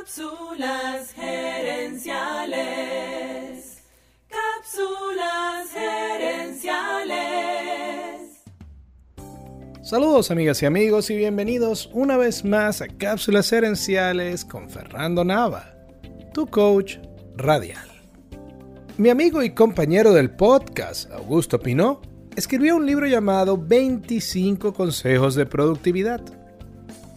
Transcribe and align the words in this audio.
Cápsulas 0.00 1.12
gerenciales. 1.12 2.08
Cápsulas 4.30 5.68
gerenciales. 5.74 7.18
Saludos 9.82 10.30
amigas 10.30 10.62
y 10.62 10.66
amigos 10.66 11.10
y 11.10 11.16
bienvenidos 11.18 11.90
una 11.92 12.16
vez 12.16 12.46
más 12.46 12.80
a 12.80 12.88
Cápsulas 12.88 13.50
gerenciales 13.50 14.46
con 14.46 14.70
Fernando 14.70 15.22
Nava, 15.22 15.74
tu 16.32 16.46
coach 16.46 16.96
radial. 17.36 17.90
Mi 18.96 19.10
amigo 19.10 19.42
y 19.42 19.50
compañero 19.50 20.14
del 20.14 20.30
podcast, 20.30 21.10
Augusto 21.10 21.60
Pinó, 21.60 22.00
escribió 22.36 22.76
un 22.76 22.86
libro 22.86 23.06
llamado 23.06 23.58
25 23.58 24.72
consejos 24.72 25.34
de 25.34 25.44
productividad 25.44 26.39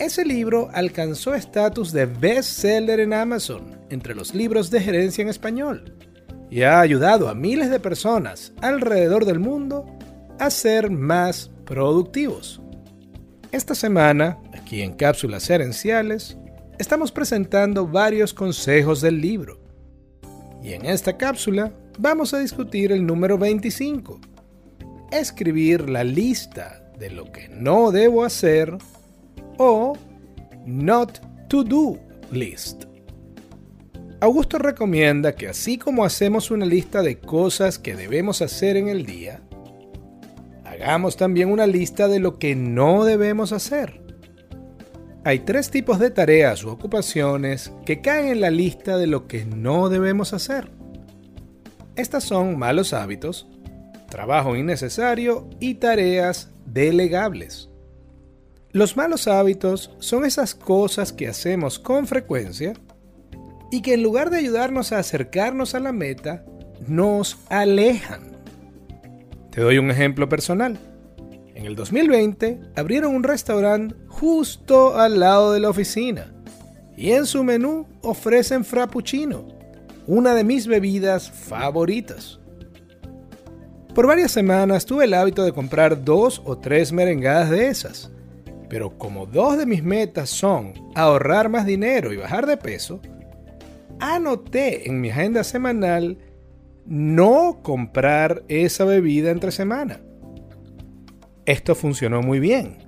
ese 0.03 0.25
libro 0.25 0.69
alcanzó 0.73 1.33
estatus 1.33 1.91
de 1.91 2.05
bestseller 2.05 2.99
en 2.99 3.13
Amazon 3.13 3.79
entre 3.89 4.13
los 4.13 4.35
libros 4.35 4.69
de 4.69 4.81
gerencia 4.81 5.21
en 5.21 5.29
español 5.29 5.95
y 6.49 6.63
ha 6.63 6.81
ayudado 6.81 7.29
a 7.29 7.35
miles 7.35 7.69
de 7.69 7.79
personas 7.79 8.53
alrededor 8.61 9.25
del 9.25 9.39
mundo 9.39 9.85
a 10.39 10.49
ser 10.49 10.91
más 10.91 11.49
productivos. 11.65 12.61
Esta 13.51 13.75
semana, 13.75 14.37
aquí 14.53 14.81
en 14.81 14.93
Cápsulas 14.93 15.47
Gerenciales, 15.47 16.37
estamos 16.79 17.11
presentando 17.11 17.87
varios 17.87 18.33
consejos 18.33 18.99
del 19.01 19.21
libro. 19.21 19.59
Y 20.61 20.73
en 20.73 20.85
esta 20.85 21.17
cápsula 21.17 21.71
vamos 21.97 22.33
a 22.33 22.39
discutir 22.39 22.91
el 22.91 23.05
número 23.05 23.37
25. 23.37 24.19
Escribir 25.11 25.89
la 25.89 26.03
lista 26.03 26.83
de 26.99 27.09
lo 27.09 27.31
que 27.31 27.47
no 27.47 27.91
debo 27.91 28.23
hacer 28.23 28.77
o 29.57 29.93
Not 30.65 31.19
to 31.47 31.63
Do 31.63 31.99
List. 32.31 32.85
Augusto 34.21 34.57
recomienda 34.57 35.35
que 35.35 35.49
así 35.49 35.77
como 35.77 36.05
hacemos 36.05 36.49
una 36.49 36.65
lista 36.65 37.01
de 37.01 37.19
cosas 37.19 37.77
que 37.77 37.95
debemos 37.95 38.41
hacer 38.41 38.77
en 38.77 38.87
el 38.87 39.05
día, 39.05 39.41
hagamos 40.63 41.17
también 41.17 41.51
una 41.51 41.67
lista 41.67 42.07
de 42.07 42.19
lo 42.19 42.39
que 42.39 42.55
no 42.55 43.03
debemos 43.03 43.51
hacer. 43.51 44.01
Hay 45.25 45.39
tres 45.39 45.69
tipos 45.69 45.99
de 45.99 46.09
tareas 46.09 46.63
u 46.63 46.69
ocupaciones 46.69 47.73
que 47.85 48.01
caen 48.01 48.27
en 48.27 48.41
la 48.41 48.49
lista 48.49 48.97
de 48.97 49.07
lo 49.07 49.27
que 49.27 49.43
no 49.43 49.89
debemos 49.89 50.33
hacer. 50.33 50.71
Estas 51.95 52.23
son 52.23 52.57
malos 52.57 52.93
hábitos, 52.93 53.47
trabajo 54.09 54.55
innecesario 54.55 55.49
y 55.59 55.75
tareas 55.75 56.49
delegables. 56.65 57.72
Los 58.73 58.97
malos 58.97 59.27
hábitos 59.27 59.91
son 59.99 60.25
esas 60.25 60.55
cosas 60.55 61.13
que 61.13 61.27
hacemos 61.27 61.77
con 61.77 62.07
frecuencia 62.07 62.73
y 63.69 63.83
que 63.83 63.93
en 63.93 64.01
lugar 64.01 64.31
de 64.31 64.37
ayudarnos 64.37 64.91
a 64.91 64.97
acercarnos 64.97 65.75
a 65.75 65.79
la 65.79 65.91
meta, 65.91 66.43
nos 66.87 67.37
alejan. 67.49 68.35
Te 69.51 69.61
doy 69.61 69.77
un 69.77 69.91
ejemplo 69.91 70.27
personal. 70.27 70.79
En 71.53 71.67
el 71.67 71.75
2020 71.75 72.61
abrieron 72.75 73.13
un 73.13 73.21
restaurante 73.21 73.95
justo 74.07 74.97
al 74.97 75.19
lado 75.19 75.53
de 75.53 75.59
la 75.59 75.69
oficina 75.69 76.33
y 76.97 77.11
en 77.11 77.27
su 77.27 77.43
menú 77.43 77.85
ofrecen 78.01 78.65
frappuccino, 78.65 79.49
una 80.07 80.33
de 80.33 80.43
mis 80.43 80.65
bebidas 80.65 81.29
favoritas. 81.29 82.39
Por 83.93 84.07
varias 84.07 84.31
semanas 84.31 84.87
tuve 84.87 85.05
el 85.05 85.13
hábito 85.13 85.43
de 85.43 85.53
comprar 85.53 86.03
dos 86.03 86.41
o 86.43 86.57
tres 86.57 86.91
merengadas 86.91 87.51
de 87.51 87.67
esas 87.67 88.09
pero 88.73 88.97
como 88.97 89.27
dos 89.27 89.55
de 89.55 89.67
mis 89.67 89.83
metas 89.83 90.31
son 90.31 90.73
ahorrar 90.95 91.47
más 91.47 91.63
dinero 91.63 92.11
y 92.11 92.17
bajar 92.17 92.47
de 92.47 92.57
peso, 92.57 92.99
anoté 93.99 94.89
en 94.89 94.99
mi 94.99 95.11
agenda 95.11 95.43
semanal 95.43 96.17
no 96.87 97.59
comprar 97.61 98.41
esa 98.47 98.83
bebida 98.83 99.29
entre 99.29 99.51
semana. 99.51 99.99
Esto 101.45 101.75
funcionó 101.75 102.23
muy 102.23 102.39
bien, 102.39 102.79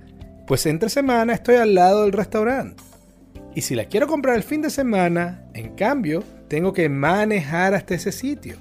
pues 0.48 0.66
entre 0.66 0.88
semana 0.88 1.34
estoy 1.34 1.54
al 1.54 1.76
lado 1.76 2.02
del 2.02 2.10
restaurante. 2.10 2.82
Y 3.54 3.60
si 3.60 3.76
la 3.76 3.84
quiero 3.84 4.08
comprar 4.08 4.34
el 4.34 4.42
fin 4.42 4.62
de 4.62 4.70
semana, 4.70 5.44
en 5.54 5.76
cambio, 5.76 6.24
tengo 6.48 6.72
que 6.72 6.88
manejar 6.88 7.74
hasta 7.74 7.94
ese 7.94 8.10
sitio. 8.10 8.56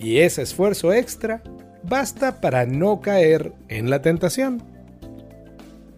Y 0.00 0.18
ese 0.18 0.42
esfuerzo 0.42 0.92
extra 0.92 1.40
basta 1.84 2.40
para 2.40 2.66
no 2.66 3.00
caer 3.00 3.52
en 3.68 3.90
la 3.90 4.02
tentación. 4.02 4.69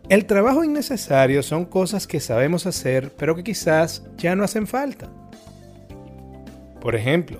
El 0.08 0.26
trabajo 0.26 0.64
innecesario 0.64 1.42
son 1.42 1.64
cosas 1.64 2.06
que 2.06 2.20
sabemos 2.20 2.66
hacer 2.66 3.12
pero 3.16 3.34
que 3.34 3.44
quizás 3.44 4.02
ya 4.16 4.34
no 4.34 4.44
hacen 4.44 4.66
falta. 4.66 5.08
Por 6.80 6.96
ejemplo, 6.96 7.38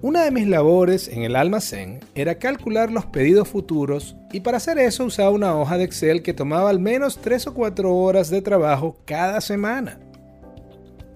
una 0.00 0.22
de 0.22 0.30
mis 0.30 0.46
labores 0.46 1.08
en 1.08 1.22
el 1.22 1.34
almacén 1.34 2.00
era 2.14 2.34
calcular 2.34 2.92
los 2.92 3.06
pedidos 3.06 3.48
futuros 3.48 4.16
y 4.32 4.40
para 4.40 4.58
hacer 4.58 4.78
eso 4.78 5.04
usaba 5.04 5.30
una 5.30 5.56
hoja 5.56 5.78
de 5.78 5.84
Excel 5.84 6.22
que 6.22 6.34
tomaba 6.34 6.70
al 6.70 6.78
menos 6.78 7.18
3 7.18 7.48
o 7.48 7.54
4 7.54 7.94
horas 7.94 8.30
de 8.30 8.42
trabajo 8.42 8.98
cada 9.06 9.40
semana. 9.40 9.98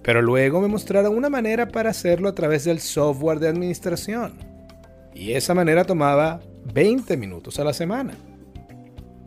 Pero 0.03 0.22
luego 0.22 0.60
me 0.62 0.69
mostraron 0.69 1.16
una 1.16 1.28
manera 1.28 1.69
para 1.69 1.91
hacerlo 1.91 2.30
a 2.30 2.34
través 2.34 2.65
del 2.65 2.80
software 2.80 3.41
de 3.41 3.48
administración. 3.48 4.32
Y 5.15 5.32
esa 5.32 5.53
manera 5.53 5.84
tomaba 5.84 6.41
20 6.72 7.16
minutos 7.19 7.59
a 7.60 7.65
la 7.65 7.75
semana. 7.75 8.15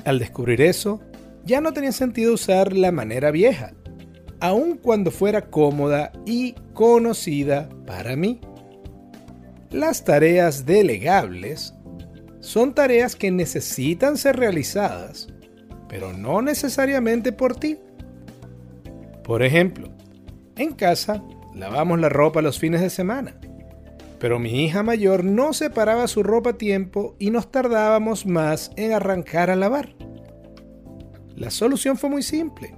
Al 0.05 0.17
descubrir 0.17 0.59
eso, 0.61 1.01
ya 1.45 1.61
no 1.61 1.73
tenía 1.73 1.91
sentido 1.91 2.33
usar 2.33 2.73
la 2.73 2.91
manera 2.91 3.31
vieja, 3.31 3.73
aun 4.39 4.77
cuando 4.77 5.11
fuera 5.11 5.49
cómoda 5.49 6.11
y 6.25 6.55
conocida 6.73 7.69
para 7.85 8.15
mí. 8.15 8.41
Las 9.69 10.03
tareas 10.03 10.65
delegables 10.65 11.73
son 12.41 12.73
tareas 12.73 13.15
que 13.15 13.31
necesitan 13.31 14.17
ser 14.17 14.35
realizadas, 14.35 15.27
pero 15.87 16.11
no 16.11 16.41
necesariamente 16.41 17.31
por 17.31 17.55
ti. 17.55 17.77
Por 19.23 19.43
ejemplo, 19.43 19.89
en 20.55 20.73
casa 20.73 21.23
lavamos 21.53 21.99
la 21.99 22.09
ropa 22.09 22.41
los 22.41 22.59
fines 22.59 22.81
de 22.81 22.89
semana, 22.89 23.39
pero 24.19 24.39
mi 24.39 24.65
hija 24.65 24.83
mayor 24.83 25.23
no 25.23 25.53
separaba 25.53 26.07
su 26.07 26.23
ropa 26.23 26.51
a 26.51 26.57
tiempo 26.57 27.15
y 27.19 27.29
nos 27.29 27.51
tardábamos 27.51 28.25
más 28.25 28.71
en 28.75 28.93
arrancar 28.93 29.49
a 29.49 29.55
lavar. 29.55 29.95
La 31.35 31.49
solución 31.49 31.97
fue 31.97 32.09
muy 32.09 32.23
simple. 32.23 32.75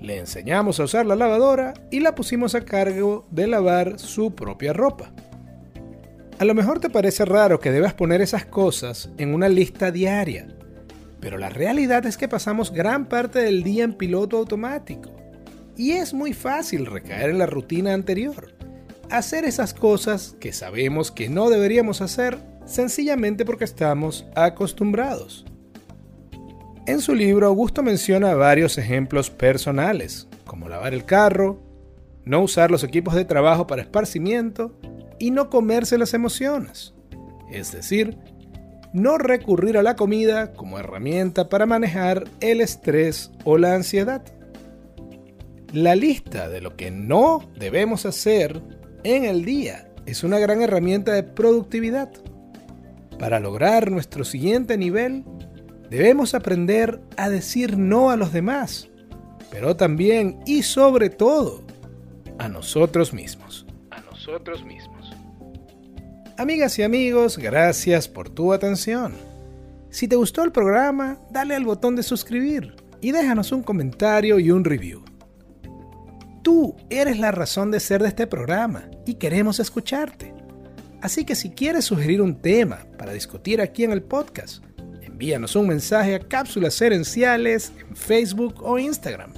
Le 0.00 0.18
enseñamos 0.18 0.80
a 0.80 0.84
usar 0.84 1.06
la 1.06 1.14
lavadora 1.14 1.74
y 1.90 2.00
la 2.00 2.14
pusimos 2.14 2.54
a 2.54 2.64
cargo 2.64 3.26
de 3.30 3.46
lavar 3.46 3.98
su 3.98 4.34
propia 4.34 4.72
ropa. 4.72 5.12
A 6.38 6.44
lo 6.44 6.54
mejor 6.54 6.80
te 6.80 6.90
parece 6.90 7.24
raro 7.24 7.60
que 7.60 7.70
debas 7.70 7.94
poner 7.94 8.20
esas 8.20 8.44
cosas 8.44 9.10
en 9.16 9.32
una 9.32 9.48
lista 9.48 9.92
diaria, 9.92 10.48
pero 11.20 11.38
la 11.38 11.50
realidad 11.50 12.04
es 12.04 12.16
que 12.16 12.26
pasamos 12.26 12.72
gran 12.72 13.08
parte 13.08 13.38
del 13.38 13.62
día 13.62 13.84
en 13.84 13.94
piloto 13.94 14.38
automático 14.38 15.10
y 15.76 15.92
es 15.92 16.12
muy 16.12 16.32
fácil 16.32 16.86
recaer 16.86 17.30
en 17.30 17.38
la 17.38 17.46
rutina 17.46 17.94
anterior. 17.94 18.54
Hacer 19.10 19.44
esas 19.44 19.72
cosas 19.74 20.36
que 20.40 20.52
sabemos 20.52 21.12
que 21.12 21.28
no 21.28 21.48
deberíamos 21.48 22.00
hacer 22.00 22.38
sencillamente 22.66 23.44
porque 23.44 23.64
estamos 23.64 24.26
acostumbrados. 24.34 25.44
En 26.84 27.00
su 27.00 27.14
libro, 27.14 27.46
Augusto 27.46 27.82
menciona 27.84 28.34
varios 28.34 28.76
ejemplos 28.76 29.30
personales, 29.30 30.26
como 30.44 30.68
lavar 30.68 30.94
el 30.94 31.04
carro, 31.04 31.62
no 32.24 32.40
usar 32.40 32.72
los 32.72 32.82
equipos 32.82 33.14
de 33.14 33.24
trabajo 33.24 33.68
para 33.68 33.82
esparcimiento 33.82 34.76
y 35.20 35.30
no 35.30 35.48
comerse 35.48 35.96
las 35.96 36.12
emociones. 36.12 36.92
Es 37.52 37.70
decir, 37.70 38.18
no 38.92 39.16
recurrir 39.16 39.78
a 39.78 39.82
la 39.84 39.94
comida 39.94 40.54
como 40.54 40.76
herramienta 40.76 41.48
para 41.48 41.66
manejar 41.66 42.24
el 42.40 42.60
estrés 42.60 43.30
o 43.44 43.58
la 43.58 43.74
ansiedad. 43.74 44.24
La 45.72 45.94
lista 45.94 46.48
de 46.48 46.60
lo 46.60 46.76
que 46.76 46.90
no 46.90 47.48
debemos 47.60 48.06
hacer 48.06 48.60
en 49.04 49.24
el 49.24 49.44
día 49.44 49.88
es 50.04 50.24
una 50.24 50.40
gran 50.40 50.60
herramienta 50.62 51.12
de 51.12 51.22
productividad. 51.22 52.10
Para 53.20 53.38
lograr 53.38 53.90
nuestro 53.92 54.24
siguiente 54.24 54.76
nivel, 54.76 55.24
Debemos 55.92 56.34
aprender 56.34 57.02
a 57.18 57.28
decir 57.28 57.76
no 57.76 58.08
a 58.08 58.16
los 58.16 58.32
demás, 58.32 58.88
pero 59.50 59.76
también 59.76 60.40
y 60.46 60.62
sobre 60.62 61.10
todo 61.10 61.60
a 62.38 62.48
nosotros 62.48 63.12
mismos. 63.12 63.66
A 63.90 64.00
nosotros 64.00 64.64
mismos. 64.64 65.12
Amigas 66.38 66.78
y 66.78 66.82
amigos, 66.82 67.36
gracias 67.36 68.08
por 68.08 68.30
tu 68.30 68.54
atención. 68.54 69.12
Si 69.90 70.08
te 70.08 70.16
gustó 70.16 70.42
el 70.44 70.50
programa, 70.50 71.18
dale 71.30 71.56
al 71.56 71.66
botón 71.66 71.94
de 71.94 72.02
suscribir 72.02 72.74
y 73.02 73.12
déjanos 73.12 73.52
un 73.52 73.62
comentario 73.62 74.38
y 74.38 74.50
un 74.50 74.64
review. 74.64 75.04
Tú 76.42 76.74
eres 76.88 77.18
la 77.18 77.32
razón 77.32 77.70
de 77.70 77.80
ser 77.80 78.00
de 78.00 78.08
este 78.08 78.26
programa 78.26 78.88
y 79.04 79.16
queremos 79.16 79.60
escucharte. 79.60 80.32
Así 81.02 81.26
que 81.26 81.34
si 81.34 81.50
quieres 81.50 81.84
sugerir 81.84 82.22
un 82.22 82.40
tema 82.40 82.86
para 82.96 83.12
discutir 83.12 83.60
aquí 83.60 83.84
en 83.84 83.92
el 83.92 84.02
podcast, 84.02 84.64
envíanos 85.22 85.54
un 85.54 85.68
mensaje 85.68 86.16
a 86.16 86.18
Cápsulas 86.18 86.82
Herenciales 86.82 87.70
en 87.78 87.94
Facebook 87.94 88.56
o 88.60 88.76
Instagram. 88.76 89.32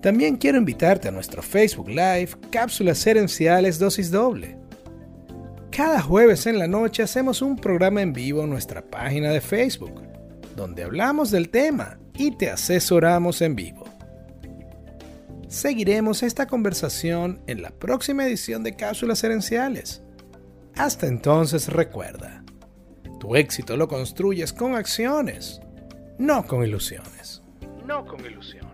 También 0.00 0.36
quiero 0.36 0.56
invitarte 0.56 1.08
a 1.08 1.10
nuestro 1.10 1.42
Facebook 1.42 1.88
Live 1.88 2.30
Cápsulas 2.48 3.04
Herenciales 3.04 3.80
Dosis 3.80 4.08
Doble. 4.08 4.56
Cada 5.72 6.00
jueves 6.00 6.46
en 6.46 6.60
la 6.60 6.68
noche 6.68 7.02
hacemos 7.02 7.42
un 7.42 7.56
programa 7.56 8.02
en 8.02 8.12
vivo 8.12 8.44
en 8.44 8.50
nuestra 8.50 8.82
página 8.82 9.30
de 9.30 9.40
Facebook, 9.40 10.00
donde 10.54 10.84
hablamos 10.84 11.32
del 11.32 11.48
tema 11.48 11.98
y 12.14 12.30
te 12.30 12.50
asesoramos 12.50 13.42
en 13.42 13.56
vivo. 13.56 13.84
Seguiremos 15.48 16.22
esta 16.22 16.46
conversación 16.46 17.42
en 17.48 17.62
la 17.62 17.70
próxima 17.70 18.24
edición 18.24 18.62
de 18.62 18.76
Cápsulas 18.76 19.24
Herenciales. 19.24 20.02
Hasta 20.76 21.08
entonces 21.08 21.66
recuerda, 21.66 22.44
tu 23.20 23.36
éxito 23.36 23.76
lo 23.76 23.86
construyes 23.86 24.52
con 24.52 24.74
acciones, 24.74 25.60
no 26.18 26.42
con 26.46 26.64
ilusiones. 26.64 27.42
No 27.86 28.06
con 28.06 28.24
ilusiones. 28.24 28.69